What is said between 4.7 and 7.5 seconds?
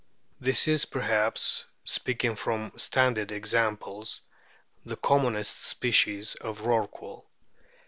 the commonest species of Rorqual.